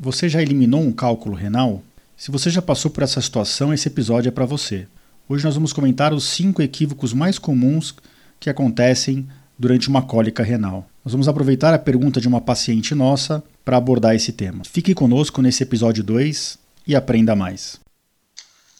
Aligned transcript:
Você 0.00 0.28
já 0.28 0.40
eliminou 0.40 0.80
um 0.80 0.92
cálculo 0.92 1.34
renal? 1.34 1.82
Se 2.16 2.30
você 2.30 2.50
já 2.50 2.62
passou 2.62 2.88
por 2.88 3.02
essa 3.02 3.20
situação, 3.20 3.74
esse 3.74 3.88
episódio 3.88 4.28
é 4.28 4.30
para 4.30 4.46
você. 4.46 4.86
Hoje 5.28 5.44
nós 5.44 5.56
vamos 5.56 5.72
comentar 5.72 6.14
os 6.14 6.22
cinco 6.22 6.62
equívocos 6.62 7.12
mais 7.12 7.36
comuns 7.36 7.92
que 8.38 8.48
acontecem 8.48 9.28
durante 9.58 9.88
uma 9.88 10.00
cólica 10.00 10.44
renal. 10.44 10.88
Nós 11.04 11.10
vamos 11.10 11.26
aproveitar 11.26 11.74
a 11.74 11.80
pergunta 11.80 12.20
de 12.20 12.28
uma 12.28 12.40
paciente 12.40 12.94
nossa 12.94 13.42
para 13.64 13.76
abordar 13.76 14.14
esse 14.14 14.30
tema. 14.30 14.62
Fique 14.64 14.94
conosco 14.94 15.42
nesse 15.42 15.64
episódio 15.64 16.04
2 16.04 16.56
e 16.86 16.94
aprenda 16.94 17.34
mais. 17.34 17.80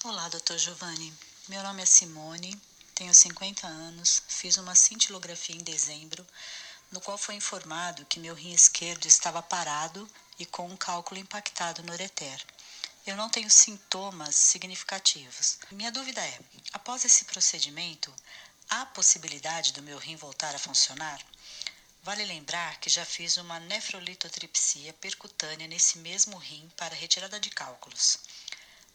Olá, 0.04 0.28
Dr. 0.28 0.56
Giovanni. 0.56 1.12
Meu 1.48 1.64
nome 1.64 1.82
é 1.82 1.86
Simone, 1.86 2.54
tenho 2.94 3.12
50 3.12 3.66
anos, 3.66 4.22
fiz 4.28 4.56
uma 4.56 4.76
cintilografia 4.76 5.56
em 5.56 5.64
dezembro, 5.64 6.24
no 6.90 7.00
qual 7.00 7.18
foi 7.18 7.34
informado 7.34 8.04
que 8.06 8.20
meu 8.20 8.34
rim 8.34 8.52
esquerdo 8.52 9.06
estava 9.06 9.42
parado 9.42 10.08
e 10.38 10.46
com 10.46 10.66
um 10.66 10.76
cálculo 10.76 11.20
impactado 11.20 11.82
no 11.82 11.92
ureter. 11.92 12.44
Eu 13.06 13.16
não 13.16 13.28
tenho 13.28 13.50
sintomas 13.50 14.34
significativos. 14.34 15.58
Minha 15.70 15.90
dúvida 15.90 16.20
é: 16.20 16.40
após 16.72 17.04
esse 17.04 17.24
procedimento, 17.24 18.14
há 18.68 18.86
possibilidade 18.86 19.72
do 19.72 19.82
meu 19.82 19.98
rim 19.98 20.16
voltar 20.16 20.54
a 20.54 20.58
funcionar? 20.58 21.24
Vale 22.02 22.24
lembrar 22.24 22.78
que 22.80 22.88
já 22.88 23.04
fiz 23.04 23.36
uma 23.36 23.60
nefrolitotripsia 23.60 24.92
percutânea 24.94 25.66
nesse 25.66 25.98
mesmo 25.98 26.38
rim 26.38 26.70
para 26.76 26.94
retirada 26.94 27.38
de 27.40 27.50
cálculos. 27.50 28.18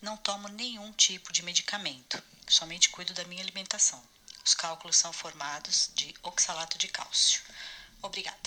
Não 0.01 0.17
tomo 0.17 0.47
nenhum 0.47 0.91
tipo 0.93 1.31
de 1.31 1.43
medicamento, 1.43 2.21
somente 2.47 2.89
cuido 2.89 3.13
da 3.13 3.23
minha 3.25 3.41
alimentação. 3.41 4.03
Os 4.45 4.53
cálculos 4.53 4.97
são 4.97 5.13
formados 5.13 5.89
de 5.95 6.13
oxalato 6.21 6.77
de 6.77 6.87
cálcio. 6.87 7.41
Obrigada. 8.03 8.37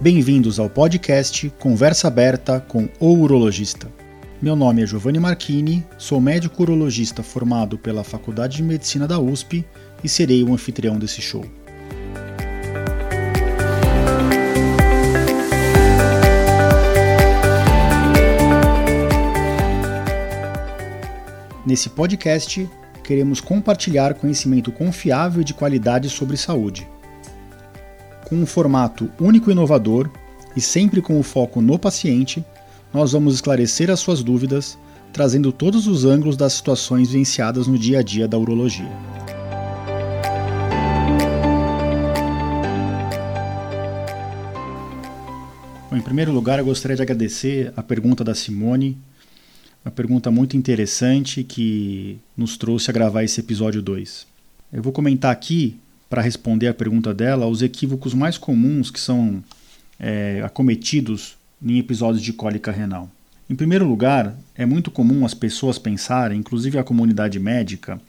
Bem-vindos 0.00 0.60
ao 0.60 0.70
podcast 0.70 1.50
Conversa 1.58 2.08
Aberta 2.08 2.60
com 2.60 2.88
o 3.00 3.14
Urologista. 3.14 3.90
Meu 4.40 4.54
nome 4.54 4.82
é 4.82 4.86
Giovanni 4.86 5.18
Marchini, 5.18 5.84
sou 5.98 6.20
médico 6.20 6.62
urologista 6.62 7.22
formado 7.22 7.78
pela 7.78 8.04
Faculdade 8.04 8.58
de 8.58 8.62
Medicina 8.62 9.08
da 9.08 9.18
USP 9.18 9.64
e 10.04 10.08
serei 10.08 10.44
o 10.44 10.52
anfitrião 10.52 10.98
desse 10.98 11.20
show. 11.22 11.44
Nesse 21.66 21.88
podcast, 21.90 22.68
queremos 23.02 23.40
compartilhar 23.40 24.14
conhecimento 24.14 24.70
confiável 24.70 25.40
e 25.40 25.44
de 25.44 25.54
qualidade 25.54 26.08
sobre 26.08 26.36
saúde 26.36 26.86
com 28.24 28.36
um 28.36 28.46
formato 28.46 29.10
único 29.20 29.50
e 29.50 29.52
inovador 29.52 30.10
e 30.56 30.60
sempre 30.60 31.00
com 31.00 31.18
o 31.18 31.22
foco 31.22 31.60
no 31.60 31.78
paciente, 31.78 32.44
nós 32.92 33.12
vamos 33.12 33.34
esclarecer 33.34 33.90
as 33.90 34.00
suas 34.00 34.22
dúvidas, 34.22 34.78
trazendo 35.12 35.52
todos 35.52 35.86
os 35.86 36.04
ângulos 36.04 36.36
das 36.36 36.54
situações 36.54 37.10
vivenciadas 37.10 37.66
no 37.66 37.78
dia 37.78 38.00
a 38.00 38.02
dia 38.02 38.26
da 38.26 38.38
urologia. 38.38 38.90
Bom, 45.90 45.96
em 45.96 46.00
primeiro 46.00 46.32
lugar, 46.32 46.58
eu 46.58 46.64
gostaria 46.64 46.96
de 46.96 47.02
agradecer 47.02 47.72
a 47.76 47.82
pergunta 47.82 48.24
da 48.24 48.34
Simone, 48.34 48.98
uma 49.84 49.90
pergunta 49.90 50.30
muito 50.30 50.56
interessante 50.56 51.44
que 51.44 52.18
nos 52.34 52.56
trouxe 52.56 52.90
a 52.90 52.94
gravar 52.94 53.22
esse 53.22 53.38
episódio 53.38 53.82
2. 53.82 54.26
Eu 54.72 54.82
vou 54.82 54.92
comentar 54.92 55.30
aqui 55.30 55.78
para 56.08 56.22
responder 56.22 56.68
a 56.68 56.74
pergunta 56.74 57.12
dela, 57.12 57.46
os 57.46 57.60
equívocos 57.60 58.14
mais 58.14 58.38
comuns 58.38 58.90
que 58.90 58.98
são 58.98 59.44
é, 60.00 60.42
acometidos 60.42 61.36
em 61.62 61.78
episódios 61.78 62.22
de 62.22 62.32
cólica 62.32 62.72
renal. 62.72 63.10
Em 63.48 63.54
primeiro 63.54 63.86
lugar, 63.86 64.34
é 64.54 64.64
muito 64.64 64.90
comum 64.90 65.26
as 65.26 65.34
pessoas 65.34 65.78
pensarem, 65.78 66.38
inclusive 66.38 66.78
a 66.78 66.84
comunidade 66.84 67.38
médica, 67.38 68.00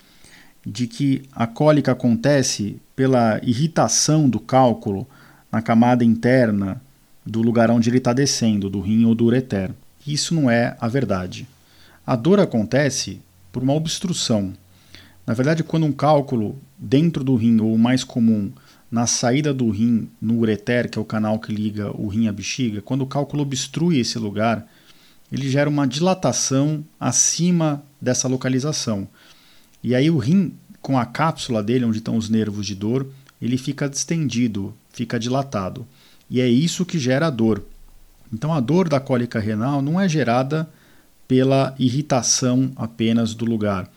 de 0.65 0.87
que 0.87 1.23
a 1.33 1.45
cólica 1.45 1.91
acontece 1.91 2.77
pela 2.95 3.39
irritação 3.43 4.29
do 4.29 4.39
cálculo 4.39 5.05
na 5.51 5.61
camada 5.61 6.05
interna 6.05 6.81
do 7.25 7.41
lugar 7.41 7.69
onde 7.69 7.89
ele 7.89 7.97
está 7.97 8.13
descendo, 8.13 8.69
do 8.69 8.79
rim 8.79 9.03
ou 9.03 9.13
do 9.13 9.25
ureter. 9.25 9.71
Isso 10.07 10.33
não 10.33 10.49
é 10.49 10.77
a 10.79 10.87
verdade. 10.87 11.45
A 12.05 12.15
dor 12.15 12.39
acontece 12.39 13.21
por 13.51 13.63
uma 13.63 13.73
obstrução 13.73 14.53
na 15.25 15.33
verdade, 15.33 15.63
quando 15.63 15.85
um 15.85 15.91
cálculo 15.91 16.59
dentro 16.77 17.23
do 17.23 17.35
rim, 17.35 17.59
ou 17.59 17.73
o 17.73 17.79
mais 17.79 18.03
comum, 18.03 18.51
na 18.91 19.07
saída 19.07 19.53
do 19.53 19.69
rim, 19.69 20.07
no 20.21 20.37
ureter, 20.37 20.89
que 20.89 20.99
é 20.99 21.01
o 21.01 21.05
canal 21.05 21.39
que 21.39 21.51
liga 21.53 21.91
o 21.99 22.07
rim 22.07 22.27
à 22.27 22.31
bexiga, 22.31 22.81
quando 22.81 23.01
o 23.01 23.07
cálculo 23.07 23.41
obstrui 23.41 23.99
esse 23.99 24.19
lugar, 24.19 24.67
ele 25.31 25.49
gera 25.49 25.69
uma 25.69 25.87
dilatação 25.87 26.85
acima 26.99 27.83
dessa 27.99 28.27
localização. 28.27 29.07
E 29.83 29.95
aí 29.95 30.11
o 30.11 30.17
rim, 30.19 30.53
com 30.79 30.97
a 30.97 31.05
cápsula 31.05 31.63
dele, 31.63 31.85
onde 31.85 31.97
estão 31.97 32.15
os 32.15 32.29
nervos 32.29 32.67
de 32.67 32.75
dor, 32.75 33.07
ele 33.41 33.57
fica 33.57 33.89
distendido, 33.89 34.75
fica 34.91 35.19
dilatado. 35.19 35.85
E 36.29 36.39
é 36.39 36.47
isso 36.47 36.85
que 36.85 36.99
gera 36.99 37.27
a 37.27 37.31
dor. 37.31 37.65
Então 38.31 38.53
a 38.53 38.59
dor 38.59 38.87
da 38.87 38.99
cólica 38.99 39.39
renal 39.39 39.81
não 39.81 39.99
é 39.99 40.07
gerada 40.07 40.69
pela 41.27 41.75
irritação 41.79 42.71
apenas 42.75 43.33
do 43.33 43.45
lugar 43.45 43.89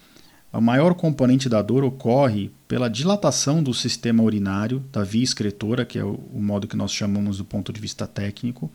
a 0.53 0.61
maior 0.61 0.95
componente 0.95 1.49
da 1.49 1.61
dor 1.61 1.85
ocorre 1.85 2.51
pela 2.67 2.89
dilatação 2.89 3.63
do 3.63 3.75
sistema 3.75 4.23
urinário, 4.23 4.83
da 4.91 5.05
via 5.05 5.23
excretora, 5.23 5.85
que 5.85 5.99
é 5.99 6.05
o, 6.05 6.19
modo 6.35 6.67
que 6.67 6.77
nós 6.77 6.93
chamamos 6.93 7.39
do 7.39 7.45
ponto 7.45 7.73
de 7.73 7.81
vista 7.81 8.07
técnico, 8.07 8.71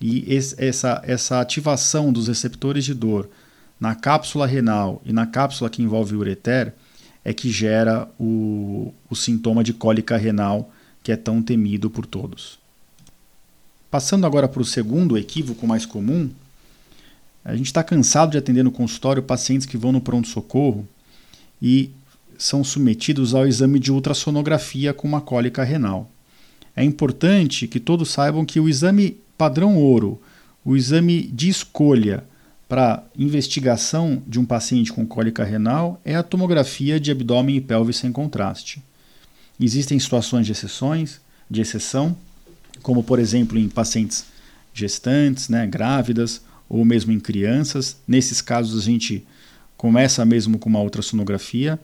e 0.00 0.24
essa, 0.56 1.02
essa 1.04 1.40
ativação 1.40 2.12
dos 2.12 2.28
receptores 2.28 2.84
de 2.84 2.94
dor 2.94 3.28
na 3.78 3.94
cápsula 3.94 4.46
renal 4.46 5.02
e 5.04 5.12
na 5.12 5.26
cápsula 5.26 5.68
que 5.68 5.82
envolve 5.82 6.14
o 6.14 6.20
ureter 6.20 6.74
é 7.24 7.34
que 7.34 7.50
gera 7.50 8.08
o, 8.18 8.94
o 9.10 9.16
sintoma 9.16 9.62
de 9.62 9.74
cólica 9.74 10.16
renal 10.16 10.72
que 11.02 11.12
é 11.12 11.16
tão 11.16 11.42
temido 11.42 11.90
por 11.90 12.06
todos. 12.06 12.58
Passando 13.90 14.24
agora 14.26 14.48
para 14.48 14.62
o 14.62 14.64
segundo 14.64 15.18
equívoco 15.18 15.66
mais 15.66 15.84
comum, 15.84 16.30
a 17.44 17.56
gente 17.56 17.66
está 17.66 17.82
cansado 17.82 18.32
de 18.32 18.38
atender 18.38 18.62
no 18.62 18.70
consultório 18.70 19.22
pacientes 19.22 19.66
que 19.66 19.76
vão 19.76 19.92
no 19.92 20.00
pronto-socorro 20.00 20.86
e 21.60 21.90
são 22.38 22.62
submetidos 22.64 23.34
ao 23.34 23.46
exame 23.46 23.78
de 23.78 23.92
ultrassonografia 23.92 24.94
com 24.94 25.06
uma 25.06 25.20
cólica 25.20 25.62
renal. 25.62 26.10
É 26.74 26.84
importante 26.84 27.66
que 27.66 27.80
todos 27.80 28.10
saibam 28.10 28.44
que 28.44 28.60
o 28.60 28.68
exame 28.68 29.18
padrão 29.36 29.76
ouro, 29.76 30.20
o 30.64 30.76
exame 30.76 31.22
de 31.22 31.48
escolha 31.48 32.24
para 32.68 33.02
investigação 33.18 34.22
de 34.26 34.38
um 34.38 34.44
paciente 34.44 34.92
com 34.92 35.04
cólica 35.06 35.42
renal 35.42 36.00
é 36.04 36.14
a 36.14 36.22
tomografia 36.22 37.00
de 37.00 37.10
abdômen 37.10 37.56
e 37.56 37.60
pelve 37.60 37.92
sem 37.92 38.12
contraste. 38.12 38.82
Existem 39.58 39.98
situações 39.98 40.46
de 40.46 40.52
exceções, 40.52 41.20
de 41.50 41.60
exceção, 41.60 42.16
como 42.80 43.02
por 43.02 43.18
exemplo 43.18 43.58
em 43.58 43.68
pacientes 43.68 44.24
gestantes, 44.72 45.48
né, 45.48 45.66
grávidas 45.66 46.42
ou 46.70 46.84
mesmo 46.84 47.10
em 47.10 47.18
crianças. 47.18 47.98
Nesses 48.06 48.40
casos 48.40 48.80
a 48.80 48.84
gente 48.84 49.26
começa 49.76 50.24
mesmo 50.24 50.58
com 50.58 50.68
uma 50.68 50.80
ultrassonografia, 50.80 51.78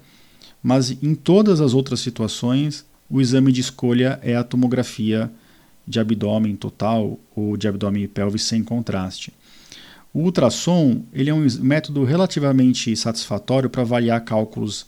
mas 0.62 0.90
em 1.02 1.14
todas 1.14 1.60
as 1.60 1.74
outras 1.74 1.98
situações, 2.00 2.86
o 3.10 3.20
exame 3.20 3.50
de 3.50 3.60
escolha 3.60 4.20
é 4.22 4.36
a 4.36 4.44
tomografia 4.44 5.30
de 5.86 5.98
abdômen 5.98 6.54
total 6.56 7.18
ou 7.34 7.56
de 7.56 7.68
abdômen 7.68 8.04
e 8.04 8.08
pelvis 8.08 8.44
sem 8.44 8.62
contraste. 8.62 9.32
O 10.12 10.20
ultrassom 10.20 11.02
ele 11.12 11.30
é 11.30 11.34
um 11.34 11.46
método 11.60 12.04
relativamente 12.04 12.96
satisfatório 12.96 13.68
para 13.68 13.82
avaliar 13.82 14.24
cálculos 14.24 14.86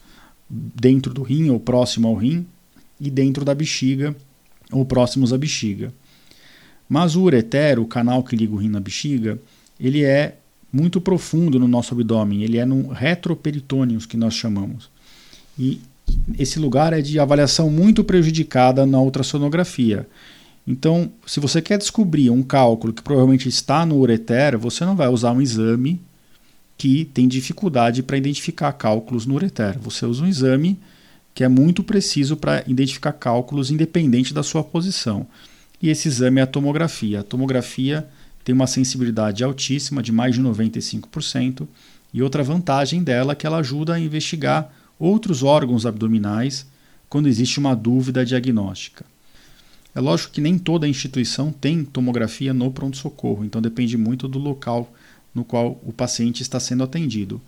dentro 0.49 1.13
do 1.13 1.23
rim 1.23 1.51
ou 1.51 1.61
próximo 1.61 2.09
ao 2.09 2.15
rim 2.15 2.47
e 3.01 3.11
dentro 3.11 3.45
da 3.45 3.55
bexiga 3.55 4.17
ou 4.73 4.85
próximos 4.85 5.33
à 5.33 5.39
bexiga. 5.39 5.93
Mas 6.89 7.15
o 7.15 7.23
ureter, 7.23 7.79
o 7.79 7.87
canal 7.87 8.23
que 8.23 8.35
liga 8.35 8.55
o 8.55 8.57
rim 8.57 8.71
na 8.71 8.81
bexiga, 8.81 9.39
ele 9.79 10.05
é 10.05 10.37
muito 10.73 11.01
profundo 11.01 11.59
no 11.59 11.69
nosso 11.69 11.95
abdômen, 11.95 12.43
ele 12.43 12.59
é 12.59 12.65
no 12.65 12.89
retroperitônio, 12.89 13.99
que 14.01 14.17
nós 14.17 14.35
chamamos. 14.35 14.91
E 15.59 15.81
esse 16.39 16.59
lugar 16.59 16.93
é 16.93 17.01
de 17.01 17.19
avaliação 17.19 17.71
muito 17.71 18.05
prejudicada 18.05 18.87
na 18.87 19.01
ultrassonografia. 19.01 20.07
Então, 20.67 21.11
se 21.27 21.41
você 21.41 21.63
quer 21.63 21.79
descobrir 21.79 22.29
um 22.31 22.43
cálculo 22.43 22.93
que 22.93 23.03
provavelmente 23.03 23.49
está 23.49 23.87
no 23.87 23.97
ureter, 23.97 24.59
você 24.59 24.85
não 24.85 24.95
vai 24.95 25.09
usar 25.09 25.33
um 25.33 25.41
exame 25.41 26.01
que 26.77 27.07
tem 27.07 27.27
dificuldade 27.27 28.03
para 28.03 28.19
identificar 28.19 28.73
cálculos 28.73 29.27
no 29.27 29.35
ureter. 29.35 29.79
Você 29.81 30.05
usa 30.05 30.23
um 30.23 30.29
exame 30.29 30.79
que 31.35 31.43
é 31.43 31.49
muito 31.49 31.83
preciso 31.83 32.37
para 32.37 32.63
identificar 32.67 33.13
cálculos 33.13 33.71
independente 33.71 34.35
da 34.35 34.43
sua 34.43 34.63
posição. 34.63 35.27
E 35.81 35.89
esse 35.89 36.09
exame 36.09 36.41
é 36.41 36.43
a 36.43 36.47
tomografia. 36.47 37.21
A 37.21 37.23
tomografia 37.23 38.07
tem 38.49 38.55
uma 38.55 38.67
sensibilidade 38.67 39.45
altíssima, 39.45 40.03
de 40.03 40.11
mais 40.11 40.35
de 40.35 40.41
95%, 40.41 41.69
e 42.15 42.23
outra 42.23 42.43
vantagem 42.43 43.03
dela 43.03 43.33
é 43.33 43.37
que 43.37 43.47
ela 43.47 43.59
ajuda 43.59 43.93
a 43.93 44.01
investigar 44.01 44.73
outros 44.99 45.43
órgãos 45.43 45.85
abdominais 45.85 46.67
quando 47.11 47.29
existe 47.29 47.59
uma 47.59 47.77
dúvida 47.77 48.25
diagnóstica. 48.25 49.05
É 49.95 50.01
lógico 50.01 50.33
que 50.33 50.41
nem 50.41 50.57
toda 50.59 50.89
instituição 50.89 51.53
tem 51.53 51.85
tomografia 51.85 52.55
no 52.55 52.71
pronto-socorro, 52.71 53.45
então 53.45 53.61
depende 53.61 53.99
muito 53.99 54.27
do 54.27 54.39
local 54.39 54.91
no 55.35 55.45
qual 55.45 55.79
o 55.85 55.93
paciente 55.93 56.41
está 56.41 56.59
sendo 56.59 56.83
atendido. 56.83 57.43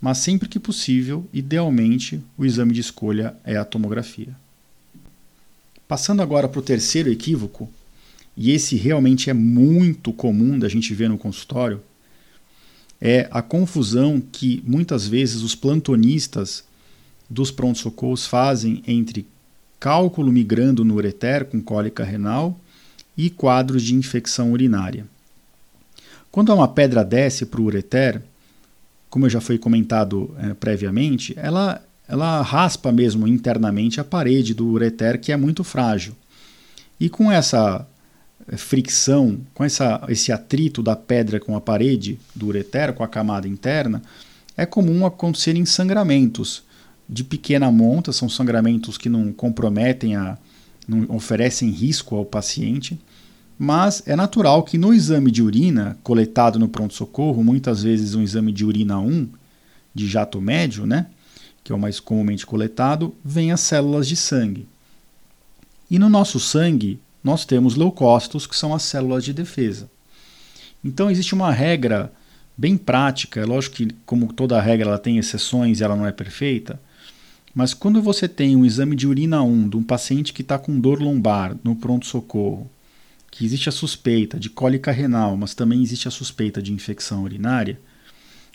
Mas 0.00 0.16
sempre 0.16 0.48
que 0.48 0.58
possível, 0.58 1.28
idealmente, 1.34 2.18
o 2.34 2.46
exame 2.46 2.72
de 2.72 2.80
escolha 2.80 3.36
é 3.44 3.58
a 3.58 3.64
tomografia. 3.66 4.34
Passando 5.86 6.22
agora 6.22 6.48
para 6.48 6.60
o 6.60 6.62
terceiro 6.62 7.12
equívoco, 7.12 7.70
e 8.36 8.50
esse 8.50 8.76
realmente 8.76 9.30
é 9.30 9.34
muito 9.34 10.12
comum 10.12 10.58
da 10.58 10.68
gente 10.68 10.92
ver 10.92 11.08
no 11.08 11.16
consultório, 11.16 11.80
é 13.00 13.28
a 13.30 13.40
confusão 13.42 14.20
que 14.20 14.62
muitas 14.66 15.06
vezes 15.06 15.42
os 15.42 15.54
plantonistas 15.54 16.64
dos 17.28 17.50
pronto-socorros 17.50 18.26
fazem 18.26 18.82
entre 18.86 19.26
cálculo 19.80 20.32
migrando 20.32 20.84
no 20.84 20.94
ureter 20.94 21.44
com 21.44 21.60
cólica 21.60 22.04
renal 22.04 22.58
e 23.16 23.30
quadros 23.30 23.82
de 23.82 23.94
infecção 23.94 24.52
urinária. 24.52 25.06
Quando 26.30 26.52
uma 26.52 26.68
pedra 26.68 27.02
desce 27.02 27.46
para 27.46 27.60
o 27.60 27.64
ureter, 27.64 28.22
como 29.08 29.28
já 29.28 29.40
foi 29.40 29.56
comentado 29.56 30.34
é, 30.38 30.52
previamente, 30.54 31.34
ela, 31.38 31.82
ela 32.06 32.42
raspa 32.42 32.92
mesmo 32.92 33.26
internamente 33.26 34.00
a 34.00 34.04
parede 34.04 34.52
do 34.52 34.66
ureter, 34.66 35.18
que 35.18 35.32
é 35.32 35.36
muito 35.36 35.64
frágil. 35.64 36.14
E 37.00 37.08
com 37.08 37.32
essa 37.32 37.86
fricção, 38.56 39.40
com 39.52 39.64
essa, 39.64 40.04
esse 40.08 40.30
atrito 40.30 40.82
da 40.82 40.94
pedra 40.94 41.40
com 41.40 41.56
a 41.56 41.60
parede 41.60 42.18
do 42.34 42.46
ureter, 42.46 42.92
com 42.92 43.02
a 43.02 43.08
camada 43.08 43.48
interna, 43.48 44.02
é 44.56 44.64
comum 44.64 45.04
acontecerem 45.04 45.64
sangramentos 45.66 46.62
de 47.08 47.24
pequena 47.24 47.70
monta, 47.70 48.12
são 48.12 48.28
sangramentos 48.28 48.96
que 48.96 49.08
não 49.08 49.32
comprometem, 49.32 50.16
a, 50.16 50.38
não 50.86 51.06
oferecem 51.14 51.70
risco 51.70 52.14
ao 52.16 52.24
paciente, 52.24 52.98
mas 53.58 54.02
é 54.06 54.14
natural 54.14 54.62
que 54.62 54.78
no 54.78 54.92
exame 54.92 55.30
de 55.30 55.42
urina 55.42 55.98
coletado 56.02 56.58
no 56.58 56.68
pronto-socorro, 56.68 57.42
muitas 57.42 57.82
vezes 57.82 58.14
um 58.14 58.22
exame 58.22 58.52
de 58.52 58.64
urina 58.64 58.98
1, 58.98 59.28
de 59.94 60.06
jato 60.06 60.40
médio, 60.40 60.86
né, 60.86 61.06
que 61.64 61.72
é 61.72 61.74
o 61.74 61.78
mais 61.78 61.98
comumente 61.98 62.44
coletado, 62.44 63.14
venha 63.24 63.56
células 63.56 64.06
de 64.06 64.16
sangue. 64.16 64.68
E 65.90 65.98
no 65.98 66.08
nosso 66.08 66.38
sangue, 66.38 66.98
nós 67.26 67.44
temos 67.44 67.74
leucócitos, 67.74 68.46
que 68.46 68.54
são 68.54 68.72
as 68.72 68.84
células 68.84 69.24
de 69.24 69.32
defesa. 69.32 69.90
Então 70.84 71.10
existe 71.10 71.34
uma 71.34 71.50
regra 71.50 72.12
bem 72.56 72.76
prática, 72.76 73.40
é 73.40 73.44
lógico 73.44 73.74
que 73.74 73.88
como 74.06 74.32
toda 74.32 74.60
regra 74.60 74.90
ela 74.90 74.98
tem 74.98 75.18
exceções 75.18 75.80
e 75.80 75.82
ela 75.82 75.96
não 75.96 76.06
é 76.06 76.12
perfeita, 76.12 76.80
mas 77.52 77.74
quando 77.74 78.00
você 78.00 78.28
tem 78.28 78.54
um 78.54 78.64
exame 78.64 78.94
de 78.94 79.08
urina 79.08 79.42
1 79.42 79.70
de 79.70 79.76
um 79.76 79.82
paciente 79.82 80.32
que 80.32 80.42
está 80.42 80.56
com 80.56 80.78
dor 80.78 81.02
lombar 81.02 81.56
no 81.64 81.74
pronto-socorro, 81.74 82.70
que 83.28 83.44
existe 83.44 83.68
a 83.68 83.72
suspeita 83.72 84.38
de 84.38 84.48
cólica 84.48 84.92
renal, 84.92 85.36
mas 85.36 85.52
também 85.52 85.82
existe 85.82 86.06
a 86.06 86.12
suspeita 86.12 86.62
de 86.62 86.72
infecção 86.72 87.24
urinária, 87.24 87.80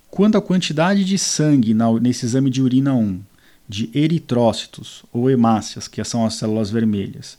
quando 0.09 0.37
a 0.37 0.41
quantidade 0.41 1.03
de 1.03 1.17
sangue 1.17 1.73
na, 1.73 1.91
nesse 1.99 2.25
exame 2.25 2.49
de 2.49 2.61
urina 2.61 2.93
1 2.93 3.19
de 3.67 3.89
eritrócitos 3.93 5.03
ou 5.11 5.29
hemácias, 5.29 5.89
que 5.89 6.01
são 6.05 6.25
as 6.25 6.35
células 6.35 6.69
vermelhas, 6.69 7.37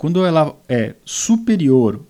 quando 0.00 0.24
ela 0.24 0.58
é 0.66 0.94
superior 1.04 2.00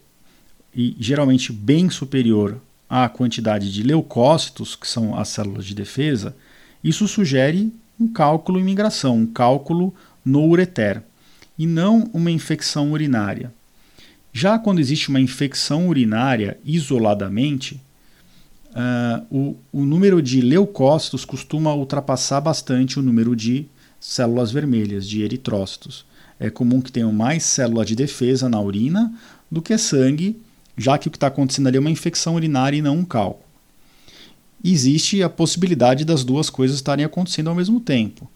e 0.73 0.95
geralmente 1.01 1.53
bem 1.53 1.91
superior 1.91 2.63
à 2.89 3.09
quantidade 3.09 3.73
de 3.73 3.83
leucócitos, 3.83 4.77
que 4.77 4.87
são 4.87 5.19
as 5.19 5.27
células 5.31 5.67
de 5.67 5.75
defesa, 5.75 6.37
isso 6.85 7.09
sugere 7.09 7.73
um 7.99 8.07
cálculo 8.07 8.61
em 8.61 8.63
migração, 8.63 9.17
um 9.17 9.27
cálculo 9.27 9.93
no 10.25 10.47
ureter, 10.47 11.03
e 11.59 11.67
não 11.67 12.09
uma 12.15 12.31
infecção 12.31 12.93
urinária. 12.93 13.53
Já 14.33 14.57
quando 14.57 14.79
existe 14.79 15.09
uma 15.09 15.21
infecção 15.21 15.89
urinária 15.89 16.61
isoladamente, 16.65 17.81
uh, 18.71 19.27
o, 19.37 19.57
o 19.73 19.85
número 19.85 20.23
de 20.23 20.41
leucócitos 20.41 21.25
costuma 21.25 21.75
ultrapassar 21.75 22.41
bastante 22.41 23.01
o 23.01 23.03
número 23.03 23.35
de 23.35 23.67
células 23.99 24.53
vermelhas, 24.53 25.09
de 25.09 25.23
eritrócitos. 25.23 26.09
É 26.41 26.51
comum 26.51 26.81
que 26.81 26.91
tenham 26.91 27.13
mais 27.13 27.45
célula 27.45 27.85
de 27.85 27.95
defesa 27.95 28.49
na 28.49 28.61
urina 28.61 29.13
do 29.49 29.63
que 29.63 29.79
sangue, 29.79 30.41
já 30.77 30.99
que 30.99 31.07
o 31.07 31.11
que 31.11 31.17
está 31.17 31.29
acontecendo 31.29 31.69
ali 31.69 31.77
é 31.77 31.81
uma 31.81 31.91
infecção 31.91 32.35
urinária 32.35 32.77
e 32.77 32.83
não 32.83 32.97
um 32.97 33.05
cálculo 33.05 33.51
existe 34.63 35.23
a 35.23 35.29
possibilidade 35.29 36.05
das 36.05 36.23
duas 36.23 36.51
coisas 36.51 36.77
estarem 36.77 37.05
acontecendo 37.05 37.49
ao 37.49 37.55
mesmo 37.55 37.81
tempo. 37.81 38.31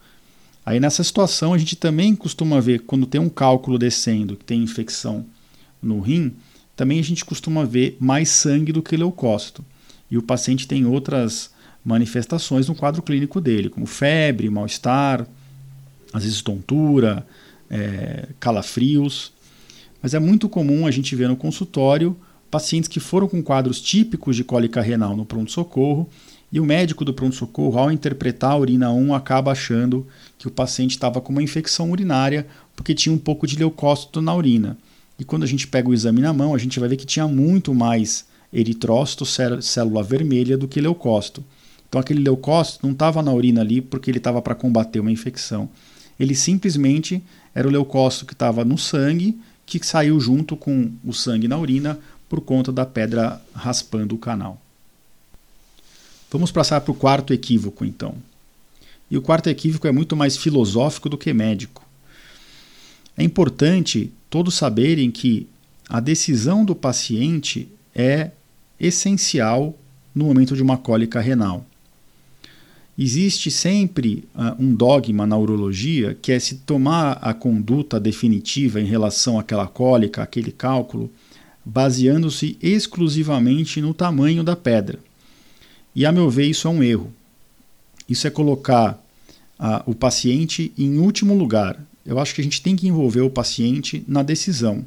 Aí 0.65 0.81
nessa 0.81 1.05
situação 1.05 1.53
a 1.53 1.59
gente 1.59 1.77
também 1.77 2.17
costuma 2.17 2.61
ver 2.61 2.81
quando 2.81 3.07
tem 3.07 3.21
um 3.21 3.29
cálculo 3.29 3.79
descendo, 3.79 4.37
que 4.37 4.45
tem 4.45 4.63
infecção 4.63 5.27
no 5.83 6.01
rim, 6.01 6.33
também 6.75 6.99
a 6.99 7.03
gente 7.03 7.25
costuma 7.25 7.65
ver 7.65 7.97
mais 8.01 8.31
sangue 8.31 8.73
do 8.73 8.83
que 8.83 8.97
leucócito. 8.97 9.65
E 10.11 10.17
o 10.17 10.23
paciente 10.23 10.67
tem 10.67 10.87
outras 10.87 11.51
manifestações 11.85 12.67
no 12.67 12.75
quadro 12.75 13.03
clínico 13.03 13.41
dele, 13.41 13.69
como 13.69 13.87
febre, 13.87 14.49
mal-estar, 14.49 15.27
às 16.13 16.25
vezes 16.25 16.41
tontura, 16.41 17.27
é, 17.71 18.29
calafrios. 18.39 19.33
Mas 20.03 20.15
é 20.15 20.19
muito 20.19 20.49
comum 20.49 20.87
a 20.87 20.91
gente 20.91 21.15
ver 21.17 21.29
no 21.29 21.37
consultório 21.37 22.17
pacientes 22.51 22.89
que 22.89 23.01
foram 23.01 23.27
com 23.27 23.43
quadros 23.43 23.81
típicos 23.81 24.37
de 24.37 24.45
cólica 24.45 24.81
renal 24.81 25.17
no 25.17 25.25
pronto-socorro 25.25 26.09
e 26.55 26.61
o 26.61 26.65
médico 26.65 27.05
do 27.05 27.13
pronto-socorro, 27.13 27.77
ao 27.77 27.91
interpretar 27.91 28.53
a 28.53 28.57
urina 28.57 28.93
1, 28.93 29.13
acaba 29.13 29.51
achando 29.51 30.07
que 30.39 30.47
o 30.47 30.51
paciente 30.53 30.93
estava 30.93 31.21
com 31.21 31.33
uma 31.33 31.43
infecção 31.43 31.91
urinária 31.91 32.47
porque 32.77 32.95
tinha 32.95 33.13
um 33.13 33.19
pouco 33.19 33.45
de 33.45 33.57
leucócito 33.57 34.23
na 34.23 34.33
urina. 34.33 34.79
E 35.19 35.25
quando 35.25 35.43
a 35.43 35.49
gente 35.49 35.67
pega 35.67 35.89
o 35.89 35.93
exame 35.93 36.21
na 36.21 36.33
mão, 36.33 36.55
a 36.55 36.59
gente 36.59 36.79
vai 36.79 36.89
ver 36.89 36.97
que 36.97 37.05
tinha 37.05 37.27
muito 37.27 37.75
mais 37.75 38.25
eritrócito, 38.53 39.27
célula 39.61 40.05
vermelha, 40.05 40.57
do 40.57 40.69
que 40.69 40.81
leucócito. 40.81 41.43
Então 41.89 42.01
aquele 42.01 42.23
leucócito 42.23 42.87
não 42.87 42.93
estava 42.93 43.21
na 43.21 43.33
urina 43.33 43.61
ali 43.61 43.81
porque 43.81 44.09
ele 44.09 44.19
estava 44.19 44.41
para 44.41 44.55
combater 44.55 45.01
uma 45.01 45.11
infecção. 45.11 45.69
Ele 46.21 46.37
simplesmente 46.37 47.21
era 47.55 47.69
o 47.69 47.71
leucócito 47.71 48.27
que 48.27 48.33
estava 48.33 48.65
no 48.65 48.77
sangue, 48.77 49.39
que 49.65 49.85
saiu 49.85 50.19
junto 50.21 50.57
com 50.57 50.91
o 51.05 51.13
sangue 51.13 51.49
na 51.49 51.57
urina 51.57 51.99
por 52.29 52.41
conta 52.41 52.73
da 52.73 52.85
pedra 52.85 53.41
raspando 53.55 54.15
o 54.15 54.19
canal. 54.19 54.61
Vamos 56.31 56.51
passar 56.51 56.81
para 56.81 56.91
o 56.91 56.97
quarto 56.97 57.33
equívoco, 57.33 57.85
então. 57.85 58.17
E 59.11 59.17
o 59.17 59.23
quarto 59.23 59.49
equívoco 59.49 59.87
é 59.87 59.93
muito 59.93 60.17
mais 60.17 60.37
filosófico 60.37 61.09
do 61.09 61.17
que 61.17 61.33
médico. 61.33 61.87
É 63.17 63.23
importante 63.23 64.13
todos 64.29 64.55
saberem 64.55 65.11
que 65.11 65.47
a 65.89 66.01
decisão 66.01 66.65
do 66.65 66.75
paciente 66.75 67.69
é 67.95 68.33
essencial 68.81 69.79
no 70.15 70.25
momento 70.25 70.57
de 70.57 70.63
uma 70.63 70.77
cólica 70.77 71.21
renal. 71.21 71.65
Existe 72.97 73.51
sempre 73.51 74.25
uh, 74.35 74.63
um 74.63 74.73
dogma 74.73 75.27
na 75.27 75.37
urologia 75.37 76.17
que 76.21 76.31
é 76.31 76.39
se 76.39 76.57
tomar 76.57 77.19
a 77.21 77.35
conduta 77.35 77.99
definitiva 77.99 78.81
em 78.81 78.85
relação 78.85 79.39
àquela 79.39 79.67
cólica, 79.67 80.23
aquele 80.23 80.53
cálculo, 80.53 81.11
baseando-se 81.65 82.57
exclusivamente 82.63 83.81
no 83.81 83.93
tamanho 83.93 84.45
da 84.45 84.55
pedra. 84.55 85.01
E 85.95 86.07
a 86.07 86.13
meu 86.13 86.31
ver, 86.31 86.47
isso 86.47 86.69
é 86.69 86.71
um 86.71 86.83
erro. 86.83 87.13
Isso 88.09 88.27
é 88.27 88.31
colocar 88.31 89.03
ah, 89.59 89.83
o 89.87 89.95
paciente 89.95 90.73
em 90.77 90.99
último 90.99 91.35
lugar. 91.35 91.83
Eu 92.05 92.19
acho 92.19 92.35
que 92.35 92.41
a 92.41 92.45
gente 92.45 92.63
tem 92.63 92.77
que 92.77 92.87
envolver 92.87 93.23
o 93.23 93.31
paciente 93.31 94.05
na 94.07 94.23
decisão. 94.23 94.85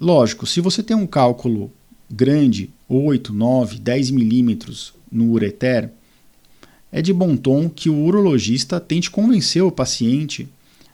Lógico, 0.00 0.46
se 0.46 0.60
você 0.60 0.82
tem 0.82 0.96
um 0.96 1.06
cálculo 1.06 1.70
grande, 2.10 2.70
8, 2.88 3.32
9, 3.32 3.78
10 3.78 4.10
milímetros 4.10 4.94
no 5.10 5.32
ureter, 5.32 5.90
é 6.90 7.02
de 7.02 7.12
bom 7.12 7.36
tom 7.36 7.68
que 7.68 7.90
o 7.90 7.96
urologista 7.96 8.80
tente 8.80 9.10
convencer 9.10 9.62
o 9.62 9.72
paciente 9.72 10.48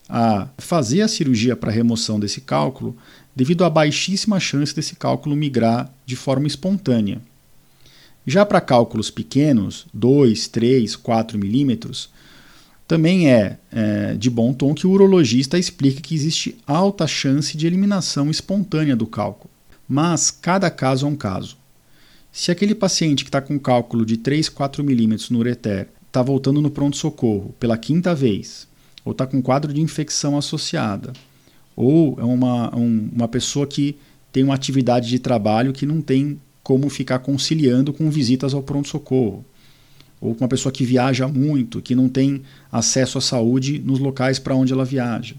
a 0.09 0.49
fazer 0.59 1.03
a 1.03 1.09
cirurgia 1.09 1.57
para 1.57 1.73
remoção 1.73 2.21
desse 2.21 2.41
cálculo, 2.41 2.97
devido 3.35 3.65
à 3.65 3.71
baixíssima 3.71 4.39
chance 4.39 4.75
desse 4.75 4.97
cálculo 4.97 5.35
migrar 5.35 5.93
de 6.05 6.15
forma 6.15 6.47
espontânea. 6.47 7.21
Já 8.27 8.45
para 8.45 8.61
cálculos 8.61 9.11
pequenos, 9.11 9.87
2, 9.93 10.49
3, 10.49 10.97
4 10.97 11.39
milímetros, 11.39 12.11
também 12.87 13.31
é, 13.31 13.59
é, 13.73 14.15
de 14.15 14.29
bom 14.29 14.53
tom 14.53 14.75
que 14.75 14.87
o 14.87 14.91
urologista 14.91 15.59
explique 15.59 16.03
que 16.03 16.15
existe 16.15 16.57
alta 16.67 17.07
chance 17.07 17.57
de 17.57 17.67
eliminação 17.67 18.31
espontânea 18.31 18.95
do 18.95 19.07
cálculo. 19.07 19.51
Mas 19.89 20.31
cada 20.31 20.71
caso 20.71 21.07
é 21.07 21.09
um 21.09 21.17
caso. 21.17 21.57
Se 22.37 22.51
aquele 22.51 22.75
paciente 22.75 23.23
que 23.23 23.29
está 23.29 23.41
com 23.41 23.57
cálculo 23.61 24.05
de 24.05 24.17
3, 24.17 24.49
4 24.49 24.83
milímetros 24.83 25.31
no 25.31 25.39
ureter 25.39 25.87
está 26.09 26.21
voltando 26.21 26.61
no 26.61 26.69
pronto-socorro 26.69 27.55
pela 27.61 27.79
quinta 27.79 28.13
vez, 28.13 28.67
ou 29.05 29.13
está 29.13 29.25
com 29.25 29.41
quadro 29.41 29.73
de 29.73 29.81
infecção 29.81 30.37
associada, 30.37 31.13
ou 31.77 32.19
é 32.19 32.25
uma, 32.25 32.77
um, 32.77 33.09
uma 33.13 33.29
pessoa 33.29 33.69
que 33.69 33.97
tem 34.33 34.43
uma 34.43 34.57
atividade 34.57 35.09
de 35.09 35.21
trabalho 35.21 35.73
que 35.73 35.87
não 35.87 36.03
tem 36.03 36.41
como 36.61 36.91
ficar 36.91 37.21
conciliando 37.21 37.93
com 37.93 38.11
visitas 38.11 38.53
ao 38.53 38.65
pronto-socorro. 38.65 39.45
Ou 40.21 40.35
com 40.35 40.43
uma 40.43 40.49
pessoa 40.49 40.73
que 40.73 40.85
viaja 40.85 41.29
muito, 41.29 41.81
que 41.81 41.95
não 41.95 42.09
tem 42.09 42.43
acesso 42.73 43.17
à 43.17 43.21
saúde 43.21 43.79
nos 43.79 44.01
locais 44.01 44.41
para 44.41 44.57
onde 44.57 44.73
ela 44.73 44.85
viaja. 44.85 45.37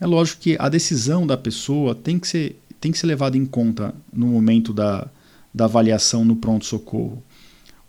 É 0.00 0.06
lógico 0.06 0.42
que 0.42 0.56
a 0.56 0.68
decisão 0.68 1.26
da 1.26 1.36
pessoa 1.36 1.96
tem 1.96 2.16
que 2.16 2.28
ser, 2.28 2.60
tem 2.80 2.92
que 2.92 2.98
ser 2.98 3.08
levada 3.08 3.36
em 3.36 3.44
conta 3.44 3.92
no 4.12 4.28
momento 4.28 4.72
da, 4.72 5.10
da 5.56 5.64
avaliação 5.64 6.22
no 6.22 6.36
pronto-socorro. 6.36 7.22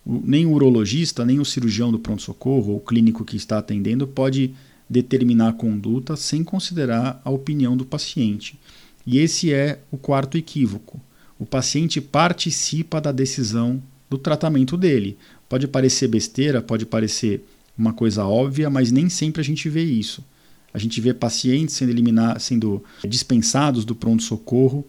Nem 0.06 0.46
o 0.46 0.52
urologista, 0.52 1.22
nem 1.22 1.38
o 1.38 1.44
cirurgião 1.44 1.92
do 1.92 1.98
pronto-socorro, 1.98 2.72
ou 2.72 2.78
o 2.78 2.80
clínico 2.80 3.26
que 3.26 3.36
está 3.36 3.58
atendendo, 3.58 4.08
pode 4.08 4.54
determinar 4.88 5.50
a 5.50 5.52
conduta 5.52 6.16
sem 6.16 6.42
considerar 6.42 7.20
a 7.22 7.30
opinião 7.30 7.76
do 7.76 7.84
paciente. 7.84 8.58
E 9.06 9.18
esse 9.18 9.52
é 9.52 9.80
o 9.90 9.98
quarto 9.98 10.38
equívoco. 10.38 10.98
O 11.38 11.44
paciente 11.44 12.00
participa 12.00 13.02
da 13.02 13.12
decisão 13.12 13.82
do 14.08 14.16
tratamento 14.16 14.74
dele. 14.74 15.18
Pode 15.46 15.68
parecer 15.68 16.08
besteira, 16.08 16.62
pode 16.62 16.86
parecer 16.86 17.44
uma 17.76 17.92
coisa 17.92 18.24
óbvia, 18.24 18.70
mas 18.70 18.90
nem 18.90 19.10
sempre 19.10 19.42
a 19.42 19.44
gente 19.44 19.68
vê 19.68 19.84
isso. 19.84 20.24
A 20.72 20.78
gente 20.78 21.02
vê 21.02 21.12
pacientes 21.12 21.74
sendo, 21.74 21.90
eliminar, 21.90 22.40
sendo 22.40 22.82
dispensados 23.06 23.84
do 23.84 23.94
pronto-socorro 23.94 24.86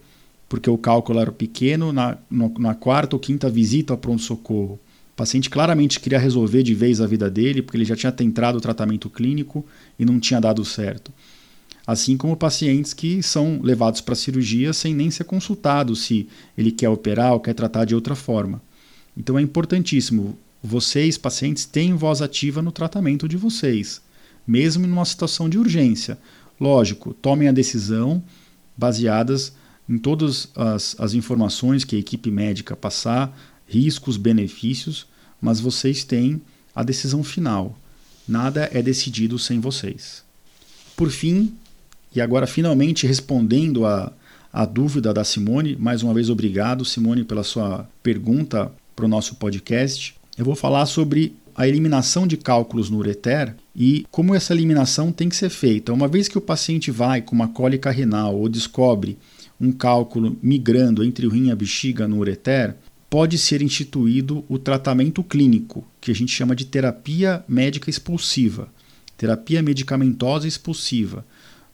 porque 0.50 0.68
o 0.68 0.76
cálculo 0.76 1.20
era 1.20 1.30
pequeno, 1.30 1.92
na, 1.92 2.18
no, 2.28 2.52
na 2.58 2.74
quarta 2.74 3.14
ou 3.14 3.20
quinta 3.20 3.48
visita 3.48 3.92
ao 3.92 3.96
pronto-socorro. 3.96 4.80
O 5.12 5.16
paciente 5.16 5.48
claramente 5.48 6.00
queria 6.00 6.18
resolver 6.18 6.64
de 6.64 6.74
vez 6.74 7.00
a 7.00 7.06
vida 7.06 7.30
dele, 7.30 7.62
porque 7.62 7.76
ele 7.76 7.84
já 7.84 7.94
tinha 7.94 8.10
tentado 8.10 8.58
o 8.58 8.60
tratamento 8.60 9.08
clínico 9.08 9.64
e 9.96 10.04
não 10.04 10.18
tinha 10.18 10.40
dado 10.40 10.64
certo. 10.64 11.12
Assim 11.86 12.16
como 12.16 12.36
pacientes 12.36 12.92
que 12.92 13.22
são 13.22 13.60
levados 13.62 14.00
para 14.00 14.16
cirurgia 14.16 14.72
sem 14.72 14.92
nem 14.92 15.08
ser 15.08 15.22
consultados 15.22 16.02
se 16.02 16.28
ele 16.58 16.72
quer 16.72 16.88
operar 16.88 17.32
ou 17.32 17.38
quer 17.38 17.54
tratar 17.54 17.84
de 17.84 17.94
outra 17.94 18.16
forma. 18.16 18.60
Então 19.16 19.38
é 19.38 19.42
importantíssimo. 19.42 20.36
Vocês, 20.60 21.16
pacientes, 21.16 21.64
têm 21.64 21.94
voz 21.94 22.20
ativa 22.20 22.60
no 22.60 22.72
tratamento 22.72 23.28
de 23.28 23.36
vocês, 23.36 24.02
mesmo 24.44 24.84
em 24.84 24.90
uma 24.90 25.04
situação 25.04 25.48
de 25.48 25.58
urgência. 25.58 26.18
Lógico, 26.60 27.14
tomem 27.14 27.46
a 27.46 27.52
decisão 27.52 28.20
baseadas 28.76 29.52
em 29.90 29.98
todas 29.98 30.48
as, 30.54 30.94
as 31.00 31.14
informações 31.14 31.82
que 31.84 31.96
a 31.96 31.98
equipe 31.98 32.30
médica 32.30 32.76
passar, 32.76 33.36
riscos, 33.66 34.16
benefícios, 34.16 35.04
mas 35.42 35.58
vocês 35.58 36.04
têm 36.04 36.40
a 36.72 36.84
decisão 36.84 37.24
final. 37.24 37.76
Nada 38.28 38.70
é 38.72 38.80
decidido 38.80 39.36
sem 39.36 39.58
vocês. 39.58 40.22
Por 40.96 41.10
fim, 41.10 41.52
e 42.14 42.20
agora 42.20 42.46
finalmente 42.46 43.04
respondendo 43.04 43.84
a, 43.84 44.12
a 44.52 44.64
dúvida 44.64 45.12
da 45.12 45.24
Simone, 45.24 45.74
mais 45.74 46.04
uma 46.04 46.14
vez 46.14 46.30
obrigado, 46.30 46.84
Simone, 46.84 47.24
pela 47.24 47.42
sua 47.42 47.88
pergunta 48.00 48.70
para 48.94 49.06
o 49.06 49.08
nosso 49.08 49.34
podcast. 49.34 50.14
Eu 50.38 50.44
vou 50.44 50.54
falar 50.54 50.86
sobre 50.86 51.34
a 51.56 51.66
eliminação 51.66 52.28
de 52.28 52.36
cálculos 52.36 52.90
no 52.90 52.98
ureter 52.98 53.56
e 53.74 54.06
como 54.08 54.36
essa 54.36 54.54
eliminação 54.54 55.10
tem 55.10 55.28
que 55.28 55.34
ser 55.34 55.50
feita. 55.50 55.92
Uma 55.92 56.06
vez 56.06 56.28
que 56.28 56.38
o 56.38 56.40
paciente 56.40 56.92
vai 56.92 57.20
com 57.20 57.34
uma 57.34 57.48
cólica 57.48 57.90
renal 57.90 58.36
ou 58.36 58.48
descobre 58.48 59.18
um 59.60 59.70
cálculo 59.70 60.36
migrando 60.42 61.04
entre 61.04 61.26
o 61.26 61.30
rim 61.30 61.48
e 61.48 61.50
a 61.50 61.56
bexiga 61.56 62.08
no 62.08 62.18
ureter, 62.18 62.76
pode 63.10 63.36
ser 63.36 63.60
instituído 63.60 64.44
o 64.48 64.58
tratamento 64.58 65.22
clínico, 65.22 65.84
que 66.00 66.12
a 66.12 66.14
gente 66.14 66.32
chama 66.32 66.54
de 66.54 66.64
terapia 66.64 67.44
médica 67.48 67.90
expulsiva, 67.90 68.68
terapia 69.18 69.60
medicamentosa 69.60 70.46
expulsiva. 70.46 71.26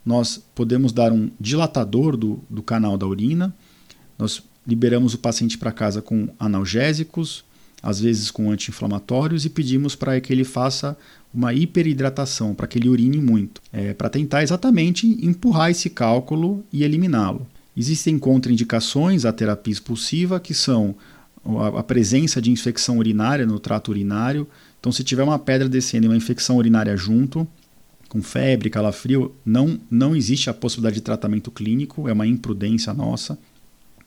Nós 0.05 0.43
podemos 0.55 0.93
dar 0.93 1.13
um 1.13 1.31
dilatador 1.39 2.17
do, 2.17 2.41
do 2.49 2.63
canal 2.63 2.97
da 2.97 3.07
urina, 3.07 3.55
nós 4.19 4.43
liberamos 4.67 5.15
o 5.15 5.19
paciente 5.19 5.59
para 5.59 5.71
casa 5.71 6.01
com 6.01 6.29
analgésicos, 6.39 7.45
às 7.83 8.01
vezes 8.01 8.31
com 8.31 8.51
anti-inflamatórios, 8.51 9.45
e 9.45 9.51
pedimos 9.51 9.95
para 9.95 10.19
que 10.21 10.33
ele 10.33 10.43
faça 10.43 10.97
uma 11.33 11.53
hiperidratação, 11.53 12.55
para 12.55 12.67
que 12.67 12.79
ele 12.79 12.89
urine 12.89 13.19
muito, 13.19 13.61
é, 13.71 13.93
para 13.93 14.09
tentar 14.09 14.43
exatamente 14.43 15.07
empurrar 15.25 15.71
esse 15.71 15.91
cálculo 15.91 16.65
e 16.73 16.83
eliminá-lo. 16.83 17.47
Existem 17.77 18.19
contraindicações 18.19 19.25
à 19.25 19.33
terapia 19.33 19.73
expulsiva, 19.73 20.41
que 20.41 20.55
são 20.55 20.97
a 21.75 21.83
presença 21.83 22.41
de 22.41 22.51
infecção 22.51 22.99
urinária 22.99 23.47
no 23.47 23.61
trato 23.61 23.91
urinário. 23.91 24.49
Então, 24.81 24.91
se 24.91 25.05
tiver 25.05 25.23
uma 25.23 25.39
pedra 25.39 25.69
descendo 25.69 26.07
e 26.07 26.09
uma 26.09 26.17
infecção 26.17 26.57
urinária 26.57 26.97
junto, 26.97 27.47
com 28.09 28.23
febre, 28.23 28.71
calafrio, 28.71 29.35
não, 29.45 29.79
não 29.91 30.17
existe 30.17 30.49
a 30.49 30.55
possibilidade 30.55 30.97
de 30.97 31.03
tratamento 31.03 31.51
clínico, 31.51 32.09
é 32.09 32.13
uma 32.13 32.27
imprudência 32.27 32.93
nossa, 32.95 33.39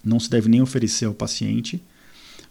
não 0.03 0.19
se 0.19 0.29
deve 0.29 0.49
nem 0.49 0.61
oferecer 0.61 1.05
ao 1.05 1.13
paciente. 1.13 1.81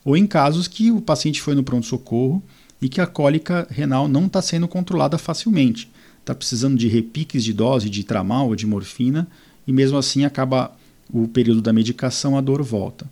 Ou 0.04 0.16
em 0.16 0.26
casos 0.26 0.68
que 0.68 0.90
o 0.90 1.00
paciente 1.00 1.40
foi 1.42 1.54
no 1.54 1.62
pronto-socorro 1.62 2.42
e 2.80 2.88
que 2.88 3.00
a 3.00 3.06
cólica 3.06 3.66
renal 3.70 4.08
não 4.08 4.26
está 4.26 4.40
sendo 4.40 4.68
controlada 4.68 5.18
facilmente, 5.18 5.90
está 6.20 6.34
precisando 6.34 6.78
de 6.78 6.88
repiques 6.88 7.42
de 7.42 7.52
dose 7.52 7.90
de 7.90 8.04
tramal 8.04 8.48
ou 8.48 8.54
de 8.54 8.66
morfina 8.66 9.26
e 9.66 9.72
mesmo 9.72 9.98
assim 9.98 10.24
acaba 10.24 10.74
o 11.12 11.26
período 11.28 11.62
da 11.62 11.72
medicação, 11.72 12.36
a 12.36 12.40
dor 12.40 12.62
volta. 12.62 13.06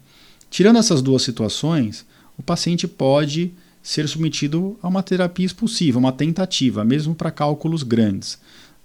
Tirando 0.51 0.79
essas 0.79 1.03
duas 1.03 1.23
situações, 1.23 2.05
o 2.39 2.43
paciente 2.43 2.87
pode 2.87 3.53
ser 3.83 4.09
submetido 4.09 4.77
a 4.83 4.89
uma 4.89 5.03
terapia 5.03 5.47
expulsiva, 5.47 5.99
uma 5.99 6.13
tentativa, 6.13 6.85
mesmo 6.85 7.15
para 7.15 7.31
cálculos 7.31 7.83
grandes, 7.83 8.39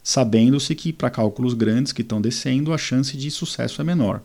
sabendo-se 0.04 0.76
que 0.76 0.94
para 0.94 1.10
cálculos 1.10 1.54
grandes 1.54 1.92
que 1.92 2.02
estão 2.02 2.22
descendo, 2.22 2.74
a 2.74 2.78
chance 2.78 3.18
de 3.18 3.32
sucesso 3.32 3.82
é 3.82 3.84
menor. 3.84 4.22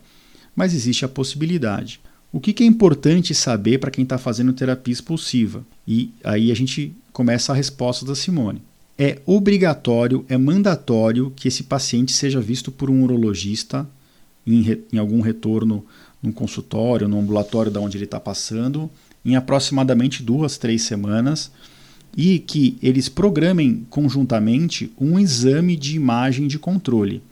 Mas 0.54 0.74
existe 0.74 1.04
a 1.04 1.08
possibilidade. 1.08 2.00
O 2.32 2.40
que, 2.40 2.62
é 2.62 2.66
importante 2.66 3.34
saber 3.34 3.78
para 3.78 3.90
quem 3.90 4.02
está 4.02 4.18
fazendo 4.18 4.52
terapia 4.52 4.92
expulsiva? 4.92 5.64
E 5.88 6.12
aí 6.22 6.50
a 6.50 6.54
gente 6.54 6.94
começa 7.12 7.52
a 7.52 7.56
resposta 7.56 8.04
da 8.04 8.14
Simone. 8.14 8.60
É 8.98 9.20
obrigatório, 9.24 10.24
é 10.28 10.36
mandatório 10.36 11.32
que 11.34 11.48
esse 11.48 11.62
paciente 11.62 12.12
seja 12.12 12.40
visto 12.40 12.70
por 12.70 12.90
um 12.90 13.02
urologista 13.02 13.88
em, 14.46 14.84
em 14.92 14.98
algum 14.98 15.20
retorno 15.20 15.84
num 16.22 16.32
consultório, 16.32 17.08
no 17.08 17.18
ambulatório 17.18 17.70
da 17.70 17.80
onde 17.80 17.96
ele 17.96 18.04
está 18.04 18.20
passando, 18.20 18.90
em 19.24 19.36
aproximadamente 19.36 20.22
duas, 20.22 20.56
três 20.56 20.82
semanas, 20.82 21.50
e 22.16 22.38
que 22.38 22.78
eles 22.82 23.08
programem 23.08 23.86
conjuntamente 23.90 24.90
um 24.98 25.18
exame 25.18 25.76
de 25.76 25.96
imagem 25.96 26.46
de 26.46 26.58
controle. 26.58 27.22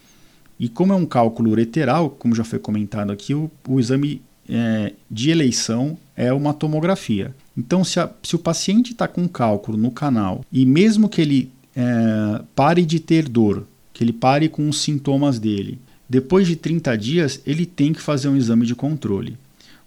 E 0.58 0.68
como 0.68 0.92
é 0.92 0.96
um 0.96 1.06
cálculo 1.06 1.50
ureteral, 1.50 2.10
como 2.10 2.34
já 2.34 2.44
foi 2.44 2.58
comentado 2.58 3.10
aqui, 3.10 3.34
o, 3.34 3.50
o 3.66 3.80
exame 3.80 4.20
é, 4.48 4.92
de 5.10 5.30
eleição 5.30 5.96
é 6.16 6.32
uma 6.32 6.52
tomografia. 6.52 7.34
Então, 7.56 7.82
se, 7.82 7.98
a, 7.98 8.10
se 8.22 8.36
o 8.36 8.38
paciente 8.38 8.92
está 8.92 9.08
com 9.08 9.26
cálculo 9.26 9.78
no 9.78 9.90
canal 9.90 10.44
e 10.52 10.66
mesmo 10.66 11.08
que 11.08 11.20
ele 11.20 11.50
é, 11.74 12.42
pare 12.54 12.84
de 12.84 13.00
ter 13.00 13.28
dor, 13.28 13.66
que 13.92 14.04
ele 14.04 14.12
pare 14.12 14.48
com 14.48 14.68
os 14.68 14.80
sintomas 14.80 15.38
dele, 15.38 15.78
depois 16.14 16.46
de 16.46 16.54
30 16.54 16.96
dias, 16.96 17.40
ele 17.44 17.66
tem 17.66 17.92
que 17.92 18.00
fazer 18.00 18.28
um 18.28 18.36
exame 18.36 18.64
de 18.64 18.72
controle. 18.76 19.36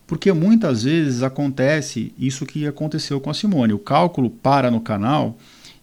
Porque 0.05 0.34
muitas 0.34 0.84
vezes 0.84 1.24
acontece 1.24 2.13
isso 2.19 2.46
que 2.46 2.67
aconteceu 2.67 3.22
com 3.22 3.29
a 3.29 3.34
Simone. 3.34 3.72
O 3.72 3.79
cálculo 3.79 4.29
para 4.29 4.69
no 4.69 4.81
canal 4.81 5.38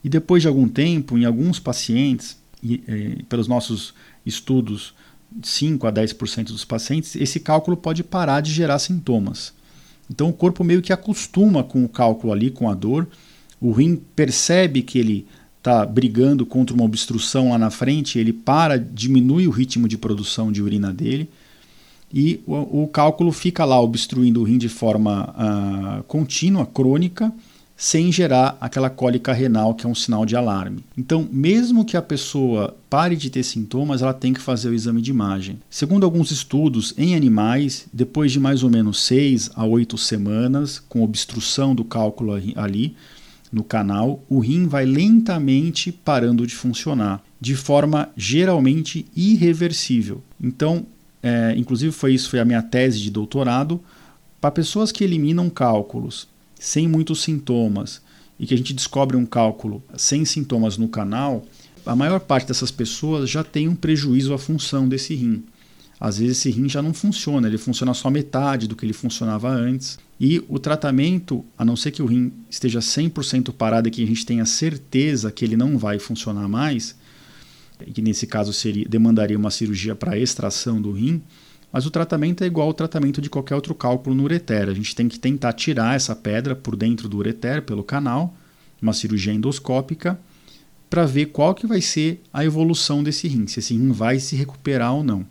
e 0.04 0.08
depois 0.10 0.42
de 0.42 0.48
algum 0.48 0.68
tempo, 0.68 1.16
em 1.16 1.24
alguns 1.24 1.58
pacientes, 1.58 2.36
e, 2.62 2.74
e, 2.86 3.22
pelos 3.22 3.48
nossos 3.48 3.94
estudos, 4.26 4.92
5 5.42 5.86
a 5.86 5.90
10% 5.90 6.48
dos 6.48 6.66
pacientes, 6.66 7.16
esse 7.16 7.40
cálculo 7.40 7.74
pode 7.74 8.04
parar 8.04 8.42
de 8.42 8.52
gerar 8.52 8.78
sintomas. 8.78 9.50
Então 10.10 10.28
o 10.28 10.32
corpo 10.34 10.62
meio 10.62 10.82
que 10.82 10.92
acostuma 10.92 11.64
com 11.64 11.82
o 11.82 11.88
cálculo 11.88 12.34
ali, 12.34 12.50
com 12.50 12.68
a 12.68 12.74
dor. 12.74 13.08
O 13.58 13.72
rim 13.72 13.96
percebe 14.14 14.82
que 14.82 14.98
ele 14.98 15.26
está 15.64 15.86
brigando 15.86 16.44
contra 16.44 16.76
uma 16.76 16.84
obstrução 16.84 17.50
lá 17.50 17.58
na 17.58 17.70
frente, 17.70 18.18
ele 18.18 18.34
para, 18.34 18.78
diminui 18.78 19.46
o 19.46 19.50
ritmo 19.50 19.88
de 19.88 19.96
produção 19.96 20.52
de 20.52 20.62
urina 20.62 20.92
dele 20.92 21.26
e 22.12 22.42
o, 22.46 22.82
o 22.82 22.86
cálculo 22.86 23.32
fica 23.32 23.64
lá 23.64 23.80
obstruindo 23.80 24.42
o 24.42 24.44
rim 24.44 24.58
de 24.58 24.68
forma 24.68 25.34
uh, 25.34 26.02
contínua, 26.04 26.66
crônica, 26.66 27.32
sem 27.76 28.12
gerar 28.12 28.56
aquela 28.60 28.90
cólica 28.90 29.32
renal 29.32 29.74
que 29.74 29.86
é 29.86 29.88
um 29.88 29.94
sinal 29.94 30.26
de 30.26 30.36
alarme. 30.36 30.84
Então, 30.96 31.26
mesmo 31.32 31.84
que 31.84 31.96
a 31.96 32.02
pessoa 32.02 32.76
pare 32.88 33.16
de 33.16 33.30
ter 33.30 33.42
sintomas, 33.42 34.02
ela 34.02 34.14
tem 34.14 34.32
que 34.32 34.40
fazer 34.40 34.68
o 34.68 34.74
exame 34.74 35.00
de 35.00 35.10
imagem. 35.10 35.58
Segundo 35.68 36.04
alguns 36.04 36.30
estudos 36.30 36.94
em 36.96 37.16
animais, 37.16 37.86
depois 37.92 38.30
de 38.30 38.38
mais 38.38 38.62
ou 38.62 38.70
menos 38.70 39.02
6 39.02 39.50
a 39.56 39.64
8 39.64 39.96
semanas, 39.98 40.78
com 40.78 41.02
obstrução 41.02 41.74
do 41.74 41.84
cálculo 41.84 42.32
ali, 42.54 42.94
no 43.54 43.62
canal, 43.64 44.22
o 44.28 44.40
rim 44.40 44.66
vai 44.66 44.84
lentamente 44.84 45.92
parando 45.92 46.46
de 46.46 46.54
funcionar, 46.54 47.22
de 47.40 47.54
forma 47.54 48.08
geralmente 48.16 49.06
irreversível. 49.14 50.22
Então, 50.42 50.84
é, 51.22 51.54
inclusive 51.56 51.92
foi 51.92 52.14
isso 52.14 52.28
foi 52.28 52.40
a 52.40 52.44
minha 52.44 52.62
tese 52.62 53.00
de 53.00 53.10
doutorado, 53.10 53.80
para 54.40 54.50
pessoas 54.50 54.92
que 54.92 55.04
eliminam 55.04 55.48
cálculos 55.48 56.28
sem 56.58 56.88
muitos 56.88 57.22
sintomas 57.22 58.02
e 58.38 58.46
que 58.46 58.54
a 58.54 58.56
gente 58.56 58.74
descobre 58.74 59.16
um 59.16 59.24
cálculo 59.24 59.82
sem 59.96 60.24
sintomas 60.24 60.76
no 60.76 60.88
canal, 60.88 61.46
a 61.86 61.94
maior 61.94 62.20
parte 62.20 62.48
dessas 62.48 62.70
pessoas 62.70 63.30
já 63.30 63.44
tem 63.44 63.68
um 63.68 63.76
prejuízo 63.76 64.34
à 64.34 64.38
função 64.38 64.88
desse 64.88 65.14
rim. 65.14 65.44
Às 65.98 66.18
vezes 66.18 66.38
esse 66.38 66.50
rim 66.50 66.68
já 66.68 66.82
não 66.82 66.92
funciona, 66.92 67.46
ele 67.46 67.58
funciona 67.58 67.94
só 67.94 68.10
metade 68.10 68.66
do 68.66 68.76
que 68.76 68.84
ele 68.84 68.92
funcionava 68.92 69.48
antes. 69.48 69.98
E 70.20 70.42
o 70.48 70.58
tratamento, 70.58 71.44
a 71.56 71.64
não 71.64 71.76
ser 71.76 71.90
que 71.90 72.02
o 72.02 72.06
rim 72.06 72.32
esteja 72.50 72.80
100% 72.80 73.52
parado 73.52 73.88
e 73.88 73.90
que 73.90 74.02
a 74.02 74.06
gente 74.06 74.26
tenha 74.26 74.44
certeza 74.44 75.30
que 75.30 75.44
ele 75.44 75.56
não 75.56 75.78
vai 75.78 75.98
funcionar 75.98 76.48
mais, 76.48 76.96
que 77.92 78.02
nesse 78.02 78.26
caso 78.26 78.52
seria, 78.52 78.84
demandaria 78.88 79.36
uma 79.36 79.50
cirurgia 79.50 79.94
para 79.94 80.18
extração 80.18 80.80
do 80.80 80.92
rim, 80.92 81.22
mas 81.72 81.84
o 81.86 81.90
tratamento 81.90 82.44
é 82.44 82.46
igual 82.46 82.68
ao 82.68 82.74
tratamento 82.74 83.20
de 83.20 83.28
qualquer 83.28 83.56
outro 83.56 83.74
cálculo 83.74 84.14
no 84.14 84.22
ureter. 84.22 84.68
A 84.68 84.74
gente 84.74 84.94
tem 84.94 85.08
que 85.08 85.18
tentar 85.18 85.52
tirar 85.54 85.96
essa 85.96 86.14
pedra 86.14 86.54
por 86.54 86.76
dentro 86.76 87.08
do 87.08 87.16
ureter, 87.16 87.62
pelo 87.62 87.82
canal, 87.82 88.32
uma 88.80 88.92
cirurgia 88.92 89.32
endoscópica, 89.32 90.18
para 90.88 91.04
ver 91.04 91.26
qual 91.26 91.52
que 91.52 91.66
vai 91.66 91.80
ser 91.80 92.22
a 92.32 92.44
evolução 92.44 93.02
desse 93.02 93.26
rim, 93.26 93.48
se 93.48 93.58
esse 93.58 93.74
rim 93.74 93.90
vai 93.90 94.20
se 94.20 94.36
recuperar 94.36 94.94
ou 94.94 95.02
não. 95.02 95.26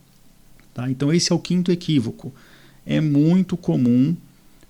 Tá? 0.74 0.90
Então 0.90 1.14
esse 1.14 1.32
é 1.32 1.36
o 1.36 1.40
quinto 1.40 1.72
equívoco. 1.72 2.34
É 2.86 3.00
muito 3.00 3.56
comum 3.56 4.16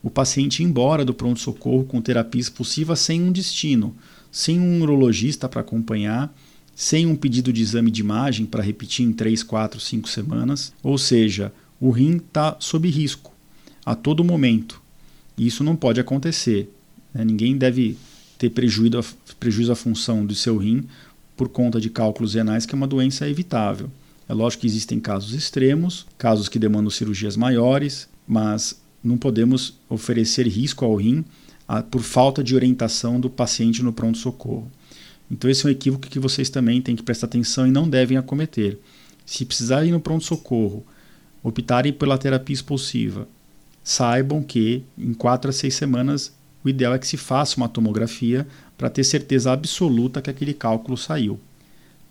o 0.02 0.10
paciente 0.10 0.62
ir 0.62 0.66
embora 0.66 1.06
do 1.06 1.14
pronto-socorro 1.14 1.86
com 1.86 2.02
terapia 2.02 2.42
expulsiva 2.42 2.96
sem 2.96 3.22
um 3.22 3.32
destino, 3.32 3.96
sem 4.32 4.60
um 4.60 4.82
urologista 4.82 5.48
para 5.48 5.62
acompanhar, 5.62 6.34
sem 6.76 7.06
um 7.06 7.16
pedido 7.16 7.54
de 7.54 7.62
exame 7.62 7.90
de 7.90 8.02
imagem 8.02 8.46
para 8.46 8.64
repetir 8.64 9.06
em 9.06 9.14
3, 9.14 9.44
4, 9.44 9.80
5 9.80 10.10
semanas. 10.10 10.74
Ou 10.84 10.98
seja, 10.98 11.54
o 11.80 11.90
rim 11.90 12.18
está 12.18 12.58
sob 12.60 12.90
risco 12.90 13.32
a 13.86 13.96
todo 13.96 14.24
momento. 14.24 14.82
E 15.38 15.48
isso 15.48 15.64
não 15.64 15.76
pode 15.76 16.00
acontecer. 16.00 16.70
Né? 17.14 17.24
Ninguém 17.24 17.58
deve 17.58 17.98
ter 18.38 18.50
prejuízo, 18.50 19.16
prejuízo 19.40 19.72
à 19.72 19.76
função 19.76 20.26
do 20.26 20.36
seu 20.36 20.58
rim 20.58 20.84
por 21.38 21.50
conta 21.50 21.80
de 21.80 21.90
cálculos 21.90 22.34
renais, 22.34 22.66
que 22.66 22.76
é 22.76 22.78
uma 22.78 22.88
doença 22.88 23.30
evitável. 23.30 23.90
É 24.28 24.34
lógico 24.34 24.62
que 24.62 24.68
existem 24.68 25.00
casos 25.00 25.34
extremos, 25.34 26.06
casos 26.18 26.48
que 26.48 26.60
demandam 26.60 26.90
cirurgias 26.90 27.36
maiores, 27.36 28.08
mas 28.28 28.82
não 29.04 29.18
podemos 29.18 29.78
oferecer 29.90 30.48
risco 30.48 30.86
ao 30.86 30.96
rim 30.96 31.26
a, 31.68 31.82
por 31.82 32.02
falta 32.02 32.44
de 32.44 32.56
orientação 32.56 33.20
do 33.20 33.30
paciente 33.30 33.84
no 33.84 33.92
pronto-socorro. 33.92 34.72
Então, 35.30 35.50
esse 35.50 35.66
é 35.66 35.70
um 35.70 35.72
equívoco 35.72 36.08
que 36.08 36.20
vocês 36.20 36.50
também 36.50 36.82
têm 36.82 36.96
que 36.96 37.04
prestar 37.04 37.28
atenção 37.28 37.68
e 37.68 37.72
não 37.72 37.90
devem 37.90 38.18
acometer. 38.18 38.78
Se 39.26 39.46
precisarem 39.46 39.92
no 39.92 40.00
pronto-socorro 40.00 40.86
optarem 41.42 41.92
pela 41.92 42.18
terapia 42.18 42.54
expulsiva, 42.54 43.28
saibam 43.84 44.42
que 44.42 44.84
em 44.98 45.14
4 45.14 45.50
a 45.50 45.54
6 45.54 45.74
semanas 45.74 46.34
o 46.64 46.70
ideal 46.70 46.94
é 46.94 47.00
que 47.00 47.08
se 47.08 47.18
faça 47.18 47.58
uma 47.58 47.68
tomografia 47.68 48.48
para 48.78 48.90
ter 48.90 49.04
certeza 49.04 49.52
absoluta 49.52 50.22
que 50.22 50.30
aquele 50.30 50.54
cálculo 50.54 50.98
saiu, 50.98 51.40